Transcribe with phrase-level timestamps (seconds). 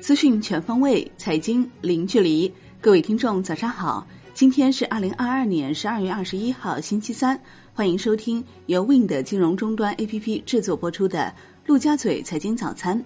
[0.00, 2.50] 资讯全方位，财经零距离。
[2.80, 4.06] 各位听众，早上好！
[4.32, 7.38] 今天是二零二二年十二月二十一号，星期三。
[7.74, 11.20] 欢迎收听由 Wind 金融终端 APP 制作播出的
[11.66, 12.98] 《陆家嘴财经早餐》。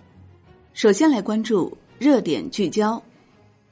[0.74, 3.02] 首先来关注热点聚焦：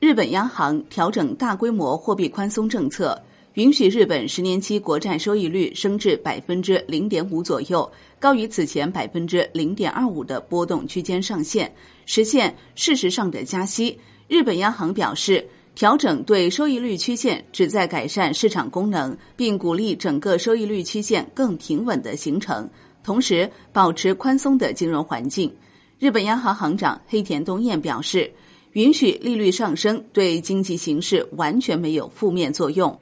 [0.01, 3.21] 日本央行调整大规模货币宽松政策。
[3.55, 7.91] 允许日本十年期国债收益率升至百分之零点五左右，
[8.21, 11.73] 高于此前百分之零点二五的波动区间上限，
[12.07, 13.99] 实现事实上的加息。
[14.29, 15.45] 日本央行表示，
[15.75, 22.71] 调整对收益率曲线旨在改善市场功能，并鼓励整个收益率曲线更平稳的形成，
[23.03, 25.53] 同时保持宽松的金融环境。
[25.99, 28.33] 日本央行行长黑田东彦表示，
[28.75, 32.97] 允许利率上升对经济形势完全没有负面作用。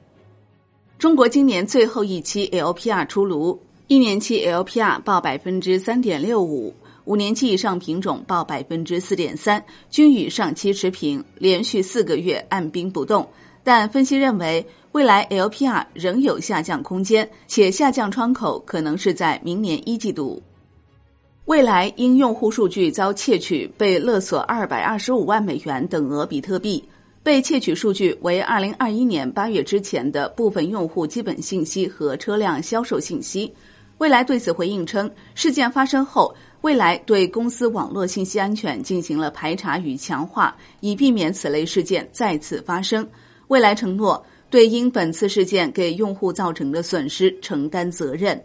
[0.99, 6.75] 中国今年最后一期 LPR 出炉，一年期 LPR 报百分之三点六五，
[7.05, 13.25] 五年期以上品种报百分之四点三，均与上期持平，连续四个月按兵不动。
[13.63, 20.43] 但分析认为，未来 LPR 仍有下降空间，且下降窗口可能是在明年一季度。
[21.45, 26.83] 未来因用户数据遭窃取，被勒索二百二十五万美元等额比特币。
[27.21, 33.53] 被窃取数据为二零二一年八月之前的部分用户基本信息和车辆销售信息。
[33.97, 43.05] 未来对此回应称，事件发生后，未来对公司网络信息安全进行了排查与强化，以避免此类事件再次发生。
[43.49, 48.41] 未来承诺对因本次事件给用户造成的损失承担责任。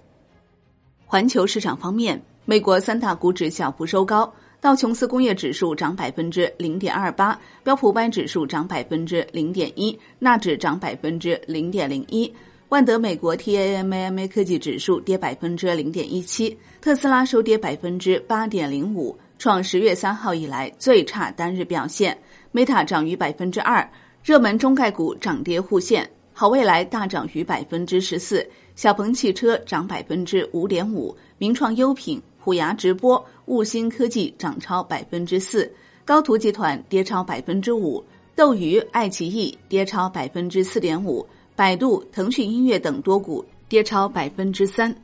[1.06, 4.30] 环球市场方面，美国三大股指小幅收高。
[4.64, 12.32] 道琼斯工业指数涨百分之零点二八，标普五百指数涨百分之零点一，纳指涨百分之零点零一，
[12.70, 22.16] 万德美国 TAMA 科技指数跌百分之零点一七，特斯拉收跌百分之八点零五，创十月三号以来最差单日表现。
[22.54, 23.86] Meta 涨逾百分之二，
[24.24, 32.18] 热门中概股涨跌互现，好未来大涨逾百分之十四，小鹏汽车涨百分之五点五，名创优品。
[32.44, 35.72] 虎牙直播、悟新科技涨超百分之四，
[36.04, 38.04] 高途集团跌超百分之五，
[38.36, 44.94] 斗鱼、爱奇艺跌超百分之四点五，百度、腾讯音乐等多股跌超百分之三。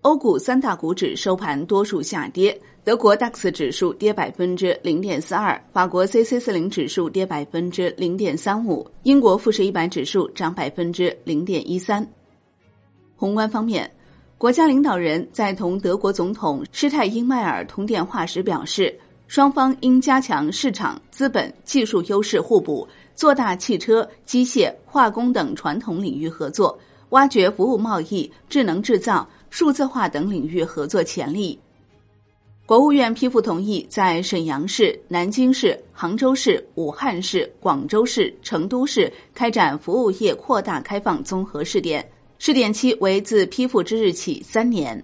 [0.00, 12.06] 欧股三大股指收盘多数下跌，德国 DAX 指数跌百分之零点四二，法国 c c 四零指数跌百分之零点三五，英国富时一百指数涨百分之零点一三。
[13.14, 13.90] 宏观方面。
[14.44, 18.94] 国家领导人在同德国总统施泰因迈尔通电话时表示，
[19.26, 26.78] 双方应加强市场、资本、技术优势互补，做大汽车、机械、化工等传统领域合作，
[27.08, 31.58] 挖掘服务贸易、智能制造、数字化等领域合作潜力。
[32.66, 42.06] 国务院批复同意在沈阳市、南京市、杭州市、武汉市、广州市、成都市开展服务业扩大开放综合试点。
[42.46, 45.02] 试点期为自批复之日起三年。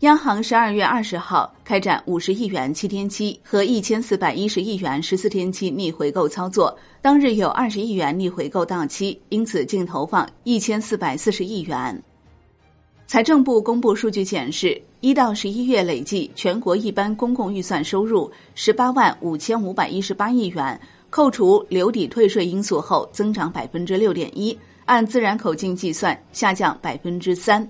[0.00, 12.02] 央行十二月二十号开展五十亿元七天期和一千四百一十亿元十四天期逆回购操作，当日有二十亿元逆回购到期，因此净投放一千四百四十亿元。
[13.06, 24.54] 财政部公布数据显示，一到十一月累计全国一般公共预算收入十八万五千五百一十八亿元，扣除留抵退税因素后增长百分之六点一。
[24.86, 27.68] 按自然口径计算，下降百分之三。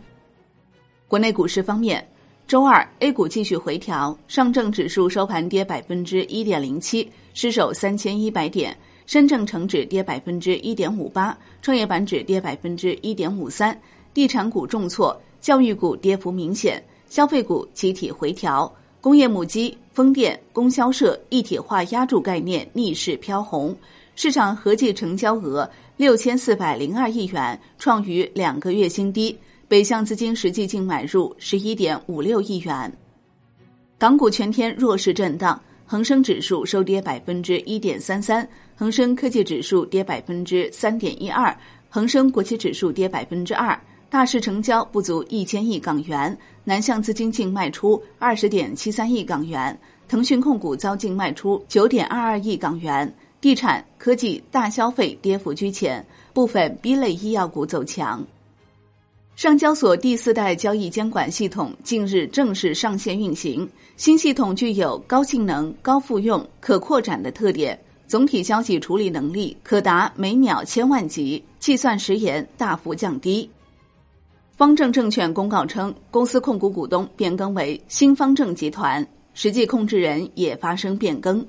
[1.09, 2.07] 国内股市方面，
[2.47, 8.71] 周二 A 股继续回调，上证指数收盘跌百分之一点零七，失守三千一百点；
[9.07, 13.77] 深证成指跌百分之一点五八，创业板指跌百分之一点五三。
[14.13, 23.75] 地产股重挫，教育股跌幅明显，消费股集体回调，工业母机、风电、供销社一体化压住概念逆势飘红，
[24.17, 25.67] 市场合计成交额。
[25.97, 29.37] 六千四百零二亿元，创于两个月新低。
[29.67, 32.93] 北向资金实际净买入十一点五六亿元。
[33.99, 41.57] 港股全天弱势震荡，恒生指数收跌百分之一点三三，恒生科技指数跌百分之三点一二，
[41.89, 43.77] 恒生国企指数跌百分之二。
[44.11, 49.77] 大市成交不足一千亿港元，南向资金净卖出二十点七三亿港元。
[50.07, 53.13] 腾讯控股遭净卖出九点二二亿港元。
[53.47, 58.27] 地产、科技、大消费跌幅居前，部分 B 类医药股走强。
[59.37, 67.79] 上交所第四代交易监管系统近日正式上线运行，新系统具有高性能、高复用、可扩展的特点，
[68.09, 73.49] 总体消息处理能力可达每秒千万级，计算时延大幅降低。
[74.57, 81.47] 方正证券公告称，公司控股股东变更为新方正集团，实际控制人也发生变更。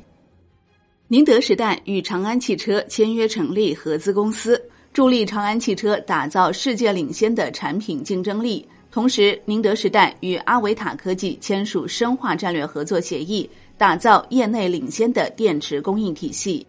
[1.10, 4.62] 宁德时代与长安汽车签约成立合资公司，
[4.92, 8.68] 助力长安汽车打造世界领先的产品竞争力。
[8.92, 16.68] 同时，宁德时代与阿维塔科技签署深化战略合作协议，打造业内领先的电池供应体系。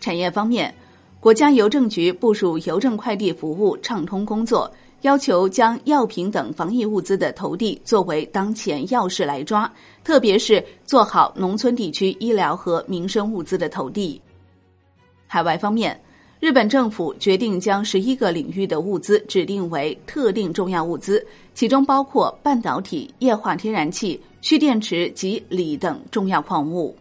[0.00, 0.74] 产业方面，
[1.18, 4.70] 国家邮政局部署邮政快递服务畅通工作。
[5.02, 9.70] 要求将药品等防疫物资的投递作为当前要事来抓，
[10.04, 14.20] 特别是做好农村地区医疗和民生物资的投递。
[15.26, 15.98] 海外方面，
[16.38, 26.94] 日本政府决定将十一个领域的物资指定为特定重要物资，其中包括半导体、液化天然气、蓄电池及锂等重要矿物。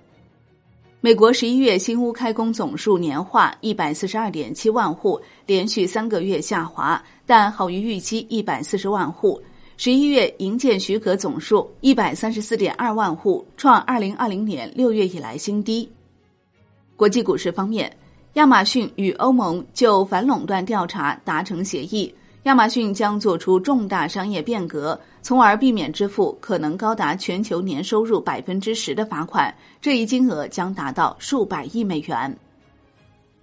[1.02, 9.42] 美国十一月新屋开工总数年化一百四十二点七万户，连续三个月下滑，但好于预期一百四十万户。
[9.78, 15.90] 十一月营建许可总数一百三十四点二万户，创二零二零年六月以来新低。
[16.98, 17.90] 国际股市方面，
[18.34, 22.14] 亚马逊与欧盟就反垄断调查达成协议。
[22.50, 32.36] 亚马逊将做出重大商业变革，从而避免支付可能高达全球年收入百分之十的罚款，这一金额将达到数百亿美元。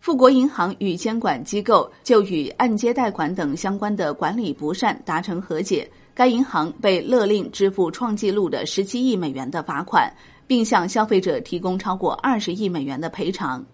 [0.00, 10.12] 富国银行与监管机构就与按揭贷款等相关的管理不善达成和解，该银行被勒令支付创纪录的十七亿美元的罚款，
[10.48, 13.64] 并向消费者提供超过二十亿美元的赔偿。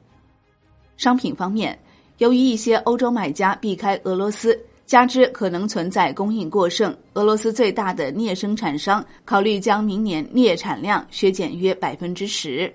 [0.99, 1.79] 商品方面，
[2.19, 4.55] 由于一些欧洲买家避开俄罗斯。
[4.93, 12.71] 加之可能存在供应过剩，俄罗斯最大的镍生产商考虑将明年镍产量削减约百分之十。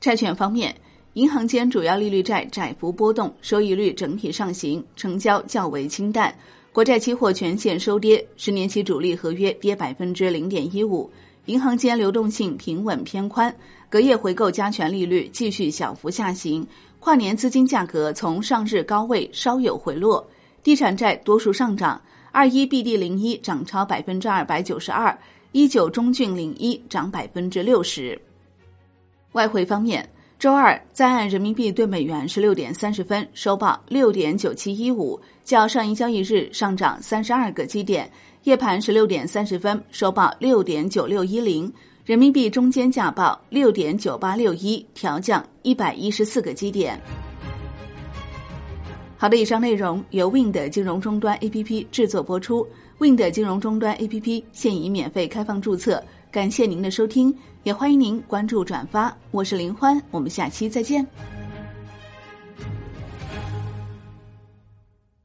[0.00, 0.72] 债券方面，
[1.14, 6.32] 银行间主要利率债窄幅波动，收益率整体上行，成交较为清淡。
[6.70, 11.10] 国债期货全线收跌，十年期主力合约跌百分之零点一五。
[11.46, 13.52] 银行间流动性平稳偏宽，
[13.88, 16.64] 隔夜回购加权利率继续小幅下行，
[17.00, 20.24] 跨年资金价格从上日高位稍有回落。
[20.62, 22.00] 地产债多数上涨，
[22.32, 25.16] 二一 BD 零一涨超百分之二百九十二，
[25.52, 28.20] 一九中骏零一涨百分之六十。
[29.32, 30.08] 外汇方面，
[30.38, 38.10] 周二在岸人民币对美元十六点三十分收报六点九七一五，较上一交易日上涨三十二个基点。
[38.44, 41.70] 夜盘十六点三十分收报六点九六一零，
[42.04, 46.98] 人民币中间价报六点九八六一，调降一百一十四个基点。
[49.20, 52.66] 好的，以上内容由 Wind 金融终端 APP 制作播出。
[52.98, 59.14] Wind 金融终端 APP 现已免费开放注册，感谢您的收听，也欢迎您关注转发。
[59.30, 61.06] 我是林欢，我们下期再见。